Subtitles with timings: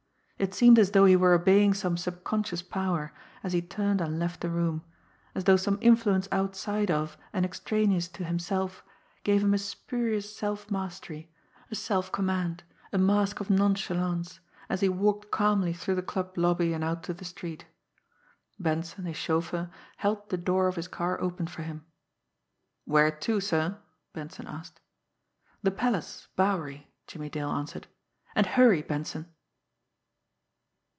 [0.41, 3.13] It seemed as though he were obeying some subconscious power,
[3.43, 4.83] as he turned and left the room;
[5.35, 8.83] as though some influence outside of, and extraneous to, himself
[9.23, 11.31] gave him a spurious self mastery,
[11.69, 16.73] a self command, a mask of nonchalance, as he walked calmly through the club lobby
[16.73, 17.67] and out to the street.
[18.57, 21.85] Benson, his chauffeur, held the door of his car open for him.
[22.85, 23.77] "Where to, sir?"
[24.13, 24.79] Benson asked.
[25.61, 27.85] "The Palace Bowery," Jimmie Dale answered.
[28.35, 29.27] "And hurry, Benson!"